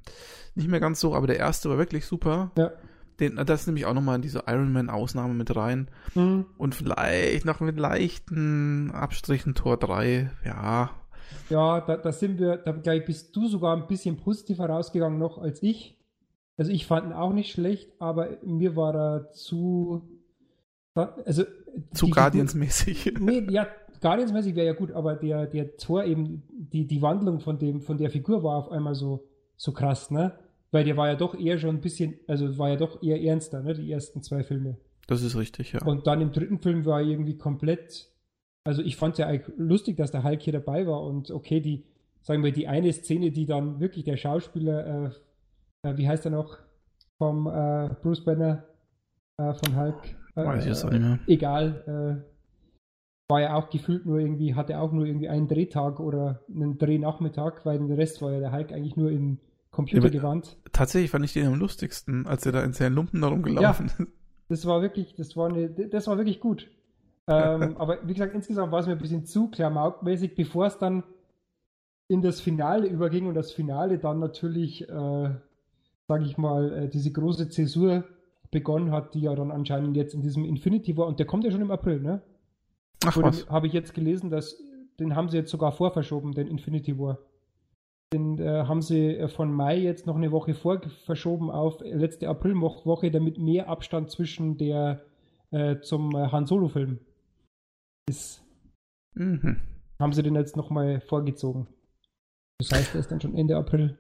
[0.56, 2.52] nicht mehr ganz so, aber der erste war wirklich super.
[2.58, 2.72] Ja.
[3.20, 5.90] Den, das nehme ich auch nochmal in diese Iron Man Ausnahme mit rein.
[6.16, 6.48] Mhm.
[6.58, 10.90] Und vielleicht noch mit leichten Abstrichen Tor 3, ja,
[11.50, 15.20] ja, da, da sind wir, da glaube ich, bist du sogar ein bisschen positiver rausgegangen
[15.20, 15.98] noch als ich.
[16.58, 20.02] Also ich fand ihn auch nicht schlecht, aber mir war er zu,
[20.94, 21.44] also
[21.94, 23.14] zu Guardians-mäßig.
[23.20, 23.68] Nee, ja,
[24.02, 27.98] Guardians-mäßig wäre ja gut, aber der, der Tor eben, die, die Wandlung von dem, von
[27.98, 30.34] der Figur war auf einmal so, so krass, ne?
[30.72, 33.62] Weil der war ja doch eher schon ein bisschen, also war ja doch eher ernster,
[33.62, 33.74] ne?
[33.74, 34.78] Die ersten zwei Filme.
[35.08, 35.84] Das ist richtig, ja.
[35.84, 38.11] Und dann im dritten Film war er irgendwie komplett
[38.64, 41.60] also ich fand es ja eigentlich lustig, dass der Hulk hier dabei war und okay,
[41.60, 41.84] die,
[42.22, 45.14] sagen wir, die eine Szene, die dann wirklich der Schauspieler,
[45.84, 46.60] äh, äh, wie heißt er noch,
[47.18, 48.66] vom äh, Bruce Banner
[49.38, 50.16] äh, von Hulk.
[50.36, 51.20] Äh, Weiß ich jetzt auch nicht mehr.
[51.28, 56.42] Egal, äh, war ja auch gefühlt nur irgendwie, hatte auch nur irgendwie einen Drehtag oder
[56.54, 59.40] einen Drehnachmittag, weil den Rest war ja der Hulk eigentlich nur im
[59.72, 60.58] Computer ja, gewandt.
[60.74, 64.00] Tatsächlich fand ich den am lustigsten, als er da in seinen Lumpen da rumgelaufen ist.
[64.00, 64.06] Ja,
[64.50, 66.70] das war wirklich, das war eine, das war wirklich gut
[67.32, 71.04] ähm, aber wie gesagt, insgesamt war es mir ein bisschen zu klamaukmäßig, bevor es dann
[72.08, 75.30] in das Finale überging und das Finale dann natürlich, äh,
[76.08, 78.04] sage ich mal, äh, diese große Zäsur
[78.52, 81.52] begonnen hat, die ja dann anscheinend jetzt in diesem Infinity war und der kommt ja
[81.52, 82.22] schon im April, ne?
[83.06, 83.50] Ach was.
[83.50, 84.58] Habe ich jetzt gelesen, dass
[85.00, 87.18] den haben sie jetzt sogar vorverschoben, den Infinity War.
[88.14, 93.10] Den äh, haben sie äh, von Mai jetzt noch eine Woche vorverschoben auf letzte Aprilwoche,
[93.10, 95.02] damit mehr Abstand zwischen der
[95.52, 97.00] äh, zum äh, Han Solo Film
[98.08, 98.44] ist.
[99.14, 99.58] Mhm.
[100.00, 101.68] Haben sie den jetzt nochmal vorgezogen.
[102.60, 103.98] Das heißt, er ist dann schon Ende April.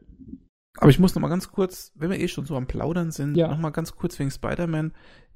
[0.78, 3.48] Aber ich muss nochmal ganz kurz, wenn wir eh schon so am Plaudern sind, ja.
[3.48, 4.94] nochmal ganz kurz wegen Spider-Man.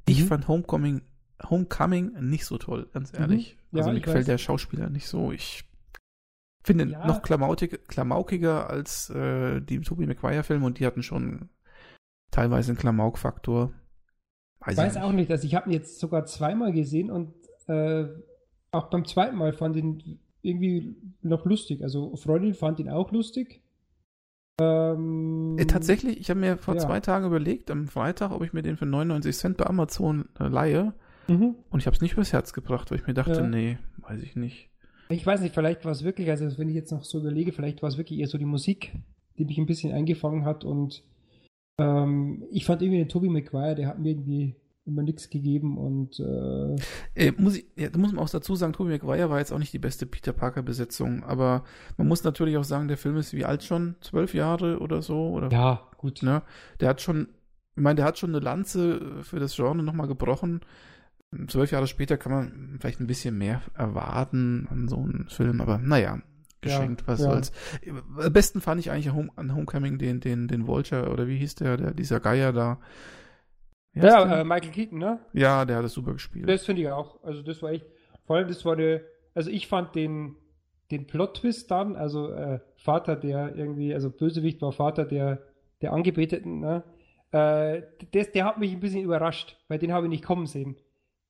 [0.08, 0.28] Ich mhm.
[0.28, 1.01] fand Homecoming,
[1.49, 3.19] Homecoming nicht so toll, ganz mhm.
[3.19, 3.58] ehrlich.
[3.71, 3.78] Mhm.
[3.78, 4.25] Ja, also mir gefällt weiß.
[4.25, 5.32] der Schauspieler nicht so.
[5.32, 5.65] Ich
[6.63, 7.06] finde ja.
[7.06, 11.49] noch klamautig, klamaukiger als äh, die Tobey Maguire-Filme und die hatten schon
[12.32, 13.73] teilweise einen Klamauk-Faktor.
[14.62, 17.34] Weiß, weiß auch nicht, also ich habe ihn jetzt sogar zweimal gesehen und
[17.67, 18.08] äh,
[18.76, 21.82] auch beim zweiten Mal fand ihn irgendwie noch lustig.
[21.82, 23.62] Also Freundin fand ihn auch lustig.
[24.62, 26.82] Ähm, äh, tatsächlich, ich habe mir vor ja.
[26.82, 30.48] zwei Tagen überlegt, am Freitag, ob ich mir den für 99 Cent bei Amazon äh,
[30.48, 30.94] leihe.
[31.28, 31.56] Mhm.
[31.70, 33.48] Und ich habe es nicht übers Herz gebracht, weil ich mir dachte, ja.
[33.48, 34.70] nee, weiß ich nicht.
[35.10, 37.82] Ich weiß nicht, vielleicht war es wirklich, also wenn ich jetzt noch so überlege, vielleicht
[37.82, 38.94] war es wirklich eher so die Musik,
[39.38, 41.04] die mich ein bisschen eingefangen hat und
[41.78, 46.19] ähm, ich fand irgendwie den Toby Maguire, der hat mir irgendwie immer nichts gegeben und
[46.19, 46.76] äh,
[47.15, 49.58] äh, muss ich, ja, da muss man auch dazu sagen, Tobey Maguire war jetzt auch
[49.58, 51.63] nicht die beste Peter Parker Besetzung, aber
[51.98, 55.30] man muss natürlich auch sagen, der Film ist wie alt schon, zwölf Jahre oder so
[55.30, 56.43] oder ja gut, ne?
[56.80, 57.30] Der hat schon,
[57.76, 60.62] ich meine, der hat schon eine Lanze für das Genre nochmal gebrochen.
[61.48, 65.80] Zwölf Jahre später kann man vielleicht ein bisschen mehr erwarten an so einem Film, aber
[65.80, 66.21] naja,
[66.62, 67.32] geschenkt, ja, was ja.
[67.32, 67.52] soll's.
[68.17, 71.78] Am besten fand ich eigentlich an Homecoming den, den, den Vulture oder wie hieß der,
[71.78, 72.80] der dieser Geier da
[73.96, 75.20] ja, äh, Michael Keaton, ne?
[75.34, 76.48] Ja, der hat das super gespielt.
[76.50, 77.24] Das finde ich auch.
[77.24, 77.86] Also das war echt,
[78.26, 79.02] vor allem das war eine,
[79.34, 80.36] also ich fand den,
[80.92, 85.42] den Plot-Twist dann, also äh, Vater, der irgendwie, also Bösewicht war Vater der,
[85.82, 86.84] der Angebeteten, ne?
[87.32, 90.76] Äh, das, der hat mich ein bisschen überrascht, weil den habe ich nicht kommen sehen.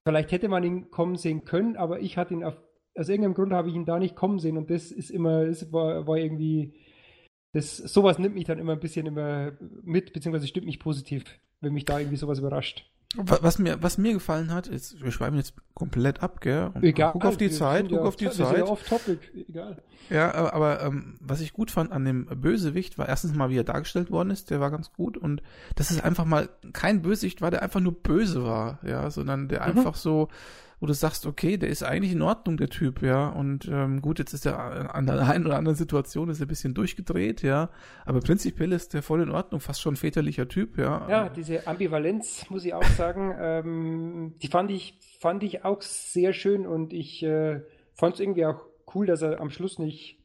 [0.03, 2.57] Vielleicht hätte man ihn kommen sehen können, aber ich hatte ihn auf,
[2.95, 5.71] aus irgendeinem Grund habe ich ihn da nicht kommen sehen und das ist immer, das
[5.71, 6.73] war, war irgendwie,
[7.53, 11.23] das, sowas nimmt mich dann immer ein bisschen immer mit, beziehungsweise stimmt mich positiv
[11.61, 12.89] wenn mich da irgendwie sowas überrascht.
[13.17, 16.71] Was mir, was mir gefallen hat, ist, wir schreiben jetzt komplett ab, gell?
[16.73, 17.13] Und Egal.
[17.13, 18.57] Guck auf die Zeit, guck ja auf die Zeit.
[18.57, 19.81] Ja off topic, egal.
[20.09, 23.57] Ja, aber, aber ähm, was ich gut fand an dem Bösewicht war erstens mal, wie
[23.57, 25.41] er dargestellt worden ist, der war ganz gut und
[25.75, 29.61] dass es einfach mal kein Bösewicht war, der einfach nur böse war, ja, sondern der
[29.61, 29.77] mhm.
[29.77, 30.27] einfach so,
[30.79, 33.29] wo du sagst, okay, der ist eigentlich in Ordnung, der Typ, ja.
[33.29, 36.49] Und ähm, gut, jetzt ist er an der einen oder anderen Situation ist er ein
[36.49, 37.69] bisschen durchgedreht, ja.
[38.05, 41.07] Aber prinzipiell ist der voll in Ordnung, fast schon väterlicher Typ, ja.
[41.09, 46.33] Ja, diese Ambivalenz, muss ich auch sagen, ähm, die fand ich, fand ich auch sehr
[46.33, 47.61] schön und ich äh,
[47.93, 48.61] fand es irgendwie auch
[48.93, 50.19] cool, dass er am Schluss nicht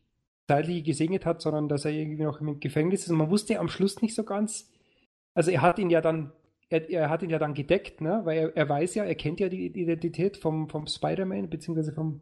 [0.48, 3.10] zeitlich gesegnet hat, sondern dass er irgendwie noch im Gefängnis ist.
[3.10, 4.68] Und man wusste am Schluss nicht so ganz.
[5.32, 6.32] Also er hat ihn ja dann,
[6.70, 8.22] er, er hat ihn ja dann gedeckt, ne?
[8.24, 12.20] Weil er, er weiß ja, er kennt ja die Identität vom, vom Spider-Man, beziehungsweise vom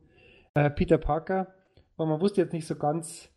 [0.55, 1.55] äh, Peter Parker.
[1.97, 3.31] Aber man wusste jetzt nicht so ganz,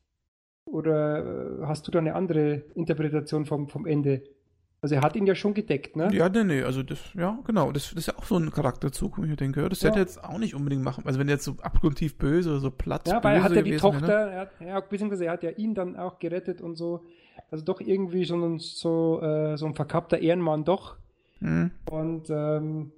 [0.66, 4.24] oder äh, hast du da eine andere Interpretation vom, vom Ende?
[4.84, 6.10] Also er hat ihn ja schon gedeckt, ne?
[6.12, 9.20] Ja, nee, nee, also das, ja, genau, das, das ist ja auch so ein Charakterzug,
[9.20, 9.90] wo ich denke, das ja.
[9.90, 12.60] hätte er jetzt auch nicht unbedingt machen, also wenn er jetzt so abgrundtief böse oder
[12.62, 14.32] so platt Ja, weil er hat ja die Tochter, ne?
[14.32, 17.06] er hat, ja, beziehungsweise er hat ja ihn dann auch gerettet und so,
[17.52, 20.98] also doch irgendwie schon so, äh, so ein verkappter Ehrenmann doch.
[21.42, 21.72] Mhm.
[21.90, 22.92] Und ähm,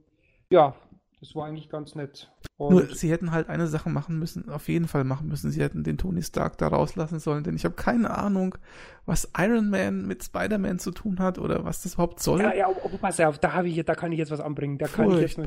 [0.49, 0.75] ja,
[1.19, 2.29] das war eigentlich ganz nett.
[2.57, 5.51] Und Nur, sie hätten halt eine Sache machen müssen, auf jeden Fall machen müssen.
[5.51, 8.55] Sie hätten den Tony Stark da rauslassen sollen, denn ich habe keine Ahnung,
[9.05, 12.41] was Iron Man mit Spider-Man zu tun hat oder was das überhaupt soll.
[12.41, 14.77] Ja, ja, oh, pass auf, da habe ich, da kann ich jetzt was anbringen.
[14.77, 15.39] Da kann ich jetzt,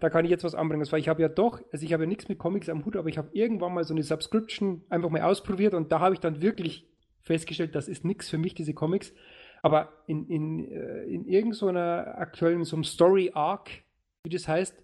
[0.00, 0.86] da kann ich jetzt was anbringen.
[0.88, 3.08] Weil ich habe ja doch, also ich habe ja nichts mit Comics am Hut, aber
[3.08, 6.40] ich habe irgendwann mal so eine Subscription einfach mal ausprobiert und da habe ich dann
[6.40, 6.88] wirklich
[7.20, 9.12] festgestellt, das ist nichts für mich, diese Comics.
[9.64, 13.70] Aber in, in, äh, in irgendeiner aktuellen, so einem Story-Arc,
[14.22, 14.76] wie das heißt,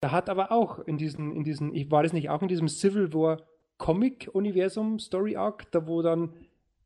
[0.00, 3.12] da hat aber auch in diesen, in diesen, war das nicht auch in diesem Civil
[3.12, 3.42] War
[3.78, 6.32] Comic-Universum, Story Arc, da wo dann,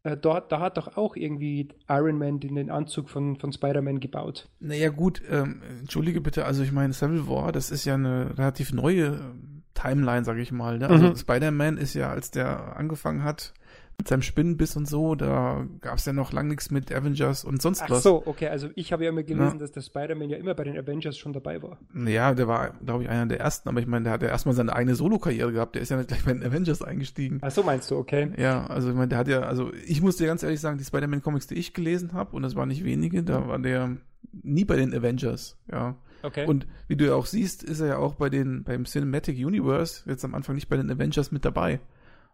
[0.03, 4.01] äh, dort, da hat doch auch irgendwie Iron Man den, den Anzug von, von Spider-Man
[4.01, 4.51] gebaut.
[4.59, 8.75] Naja, gut, ähm, entschuldige bitte, also ich meine, Civil War, das ist ja eine relativ
[8.75, 10.77] neue ähm, Timeline, sag ich mal.
[10.77, 10.91] Ne?
[10.91, 11.17] Also mhm.
[11.17, 13.55] Spider-Man ist ja, als der angefangen hat,
[14.01, 17.61] mit seinem Spinnenbiss und so, da gab es ja noch lang nichts mit Avengers und
[17.61, 17.99] sonst Ach was.
[17.99, 19.59] Ach so, okay, also ich habe ja immer gelesen, ja.
[19.59, 21.79] dass der Spider-Man ja immer bei den Avengers schon dabei war.
[22.07, 24.55] Ja, der war, glaube ich, einer der ersten, aber ich meine, der hat ja erstmal
[24.55, 27.41] seine eigene Solo-Karriere gehabt, der ist ja nicht gleich bei den Avengers eingestiegen.
[27.43, 28.33] Ach so, meinst du, okay.
[28.39, 30.85] Ja, also ich meine, der hat ja, also ich muss dir ganz ehrlich sagen, die
[30.85, 33.99] Spider-Man-Comics, die ich gelesen habe, und das waren nicht wenige, da war der
[34.33, 35.97] nie bei den Avengers, ja.
[36.23, 36.47] Okay.
[36.47, 40.09] Und wie du ja auch siehst, ist er ja auch bei den, beim Cinematic Universe
[40.09, 41.81] jetzt am Anfang nicht bei den Avengers mit dabei.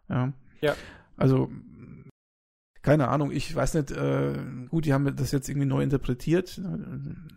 [0.08, 0.32] Ja.
[0.60, 0.74] Ja.
[1.16, 1.50] Also,
[2.82, 4.34] keine Ahnung, ich weiß nicht, äh,
[4.68, 6.60] gut, die haben das jetzt irgendwie neu interpretiert,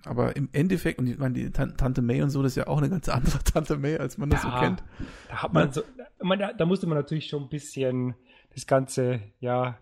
[0.06, 2.78] aber im Endeffekt, und ich meine, die Tante May und so, das ist ja auch
[2.78, 4.84] eine ganz andere Tante May, als man das ja, so kennt.
[5.30, 5.82] Da hat man so,
[6.22, 8.16] man, da musste man natürlich schon ein bisschen
[8.54, 9.80] das Ganze, ja,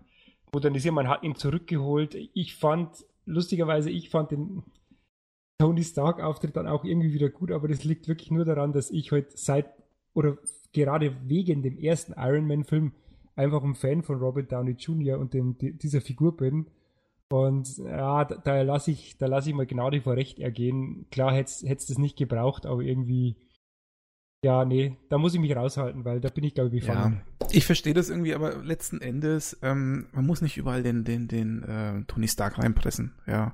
[0.54, 0.96] modernisieren.
[0.96, 2.16] Man hat ihn zurückgeholt.
[2.34, 4.64] Ich fand, lustigerweise, ich fand den
[5.60, 9.12] Tony Stark-Auftritt dann auch irgendwie wieder gut, aber das liegt wirklich nur daran, dass ich
[9.12, 9.68] heute seit,
[10.14, 10.38] oder
[10.72, 12.94] gerade wegen dem ersten Iron Man-Film,
[13.38, 15.20] einfach ein Fan von Robert Downey Jr.
[15.20, 16.68] und dem, dieser Figur bin.
[17.30, 21.06] Und ja, da, da lasse ich, da lasse ich mal genau die vor Recht ergehen.
[21.12, 23.36] Klar hätte es das nicht gebraucht, aber irgendwie,
[24.44, 27.22] ja, nee, da muss ich mich raushalten, weil da bin ich, glaube ich, befangen.
[27.42, 31.28] Ja, ich verstehe das irgendwie, aber letzten Endes, ähm, man muss nicht überall den, den,
[31.28, 33.54] den äh, Tony Stark reinpressen, ja.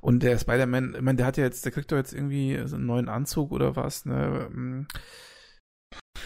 [0.00, 2.74] Und der Spider-Man, ich meine, der hat ja jetzt, der kriegt doch jetzt irgendwie so
[2.74, 4.86] einen neuen Anzug oder was, ne?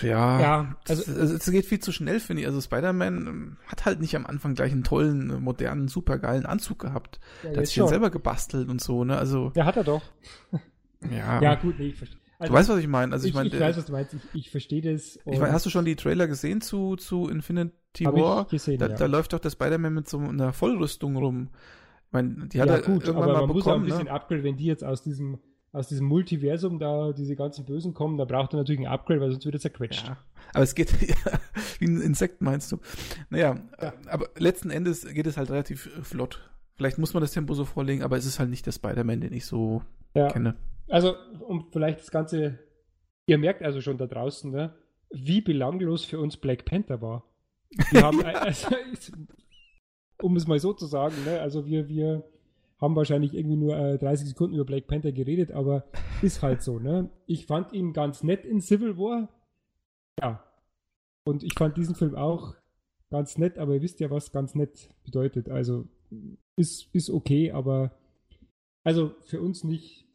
[0.02, 2.48] Ja, ja also es geht viel zu schnell, finde ich.
[2.48, 7.20] Also Spider-Man ähm, hat halt nicht am Anfang gleich einen tollen, modernen, supergeilen Anzug gehabt.
[7.42, 9.16] Ja, der hat sich den selber gebastelt und so, ne?
[9.16, 9.52] Also.
[9.54, 10.02] Ja, hat er doch.
[11.10, 11.40] Ja.
[11.42, 12.18] ja, gut, nee, ich verstehe.
[12.38, 13.12] Also, du weißt, was ich meine.
[13.12, 14.14] Also ich, ich, mein, ich weiß, was du meinst.
[14.14, 15.18] Ich, ich verstehe das.
[15.24, 18.44] Ich meine, hast du schon die Trailer gesehen zu, zu Infinity War?
[18.44, 18.96] Ich gesehen, da, ja.
[18.96, 21.50] da läuft doch der Spider-Man mit so einer Vollrüstung rum.
[22.06, 23.84] Ich meine, die hat ja, er gut, irgendwann aber mal man bekommen, muss auch ein
[23.84, 24.10] bisschen ne?
[24.10, 25.38] upgrade, wenn die jetzt aus diesem
[25.76, 29.30] aus diesem Multiversum da diese ganzen Bösen kommen, da braucht er natürlich ein Upgrade, weil
[29.30, 30.06] sonst wird er zerquetscht.
[30.06, 30.16] Ja,
[30.54, 30.90] aber es geht
[31.78, 32.78] wie ein Insekt, meinst du?
[33.28, 33.92] Naja, ja.
[34.06, 36.50] aber letzten Endes geht es halt relativ flott.
[36.76, 39.34] Vielleicht muss man das Tempo so vorlegen, aber es ist halt nicht der Spider-Man, den
[39.34, 39.82] ich so
[40.14, 40.28] ja.
[40.30, 40.56] kenne.
[40.88, 42.58] Also, um vielleicht das Ganze,
[43.26, 44.74] ihr merkt also schon da draußen, ne,
[45.10, 47.24] wie belanglos für uns Black Panther war.
[47.90, 48.68] Wir haben, also,
[50.22, 52.24] um es mal so zu sagen, ne, also wir, wir,
[52.78, 55.84] haben wahrscheinlich irgendwie nur äh, 30 Sekunden über Black Panther geredet, aber
[56.22, 57.10] ist halt so, ne?
[57.26, 59.28] Ich fand ihn ganz nett in Civil War.
[60.20, 60.42] Ja.
[61.24, 62.54] Und ich fand diesen Film auch
[63.10, 65.48] ganz nett, aber ihr wisst ja, was ganz nett bedeutet.
[65.48, 65.88] Also
[66.56, 67.92] ist, ist okay, aber
[68.84, 70.06] also für uns nicht,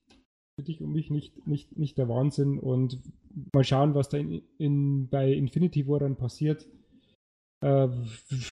[0.56, 2.60] für dich und mich nicht, nicht, nicht der Wahnsinn.
[2.60, 3.00] Und
[3.54, 6.67] mal schauen, was da in, in, bei Infinity War dann passiert.
[7.62, 7.89] Äh,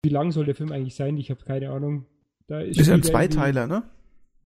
[0.03, 1.17] wie lang soll der Film eigentlich sein?
[1.17, 2.07] Ich habe keine Ahnung.
[2.49, 3.83] Da ist, ist ja ein Zweiteiler, ne?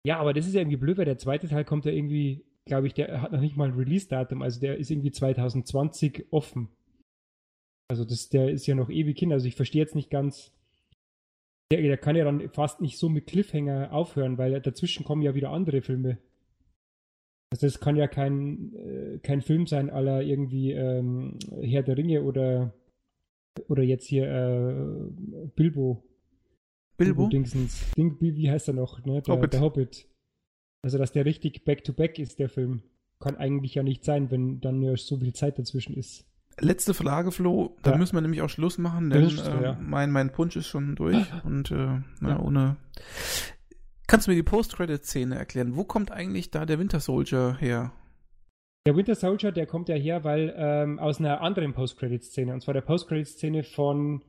[0.06, 2.88] Ja, aber das ist ja irgendwie blöd, weil der zweite Teil kommt ja irgendwie, glaube
[2.88, 6.70] ich, der hat noch nicht mal ein Release-Datum, also der ist irgendwie 2020 offen.
[7.88, 9.32] Also das, der ist ja noch ewig hin.
[9.32, 10.52] Also ich verstehe jetzt nicht ganz.
[11.72, 15.36] Der, der kann ja dann fast nicht so mit Cliffhanger aufhören, weil dazwischen kommen ja
[15.36, 16.18] wieder andere Filme.
[17.52, 22.24] Also das kann ja kein, äh, kein Film sein aller irgendwie ähm, Herr der Ringe
[22.24, 22.74] oder,
[23.68, 26.04] oder jetzt hier äh, Bilbo.
[26.98, 27.28] Bilbo?
[27.28, 27.92] Dingsens.
[27.98, 29.04] Ding, wie heißt er noch?
[29.06, 29.22] Ne?
[29.22, 29.54] Der, Hobbit.
[29.54, 30.08] der Hobbit.
[30.84, 32.84] Also, dass der richtig back-to-back -back ist, der Film.
[33.20, 36.26] Kann eigentlich ja nicht sein, wenn dann ja so viel Zeit dazwischen ist.
[36.60, 37.76] Letzte Frage, Flo.
[37.82, 37.98] Da Ja.
[37.98, 39.80] müssen wir nämlich auch Schluss machen, denn so, ähm, ja.
[39.82, 42.40] mein, mein Punsch ist schon durch und äh, na, Ja.
[42.40, 42.78] ohne.
[44.08, 45.76] Kannst du mir die Post-Credit-Szene erklären?
[45.76, 47.92] Wo kommt eigentlich da der Winter Soldier her?
[48.88, 52.76] Der Winter Soldier, der kommt ja her, weil ähm, aus einer anderen Post-Credit-Szene, und zwar
[52.76, 54.24] der Post-Credit-Szene von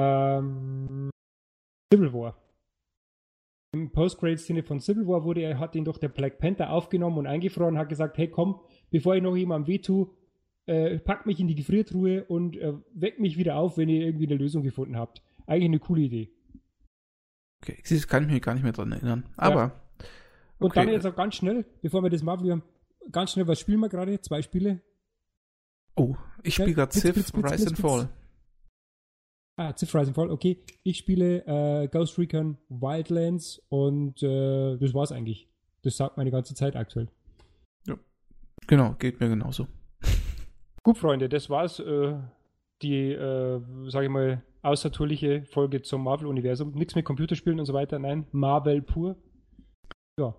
[0.00, 1.10] ähm,
[1.92, 2.36] Civil War.
[3.72, 7.26] Im Post-Credit-Szene von Civil War wurde er, hat ihn doch der Black Panther aufgenommen und
[7.26, 10.10] eingefroren und hat gesagt, hey komm, bevor ich noch jemandem wehtue,
[10.66, 14.26] äh, packt mich in die Gefriertruhe und äh, weckt mich wieder auf, wenn ihr irgendwie
[14.26, 15.22] eine Lösung gefunden habt.
[15.46, 16.30] Eigentlich eine coole Idee.
[17.62, 19.24] Okay, das kann ich mich gar nicht mehr dran erinnern.
[19.36, 19.80] Aber.
[20.58, 20.80] Und okay.
[20.80, 22.62] dann jetzt auch ganz schnell, bevor wir das machen, wir haben
[23.10, 24.20] ganz schnell, was spielen wir gerade?
[24.20, 24.80] Zwei Spiele.
[25.96, 27.78] Oh, ich spiele gerade Civ, Rise and.
[27.78, 28.08] Fall.
[29.68, 30.58] Ah, Rise and Fall, okay.
[30.82, 35.48] Ich spiele äh, Ghost Recon Wildlands und äh, das war's eigentlich.
[35.82, 37.08] Das sagt meine ganze Zeit aktuell.
[38.68, 39.66] Genau, geht mir genauso.
[40.84, 41.80] Gut, Freunde, das war's.
[41.80, 42.14] Äh,
[42.82, 46.72] die, äh, sage ich mal, außertourliche Folge zum Marvel-Universum.
[46.72, 47.98] Nichts mit Computerspielen und so weiter.
[47.98, 49.16] Nein, Marvel pur.
[50.18, 50.34] Ja,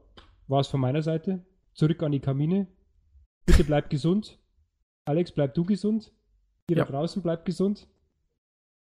[0.48, 1.46] war's von meiner Seite.
[1.74, 2.68] Zurück an die Kamine.
[3.46, 4.40] Bitte bleibt gesund.
[5.06, 6.12] Alex, bleib du gesund.
[6.70, 6.86] Ihr Ja.
[6.86, 7.88] da draußen bleibt gesund.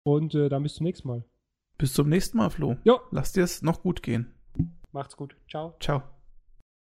[0.04, 1.24] Und äh, dann bis zum nächsten Mal.
[1.78, 2.76] Bis zum nächsten Mal, Flo.
[2.84, 4.32] Jo, Lass dir es noch gut gehen.
[4.92, 5.36] macht's gut.
[5.48, 5.74] Ciao.
[5.80, 6.02] Ciao.